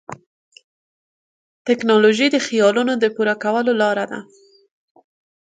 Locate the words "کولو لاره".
3.43-4.05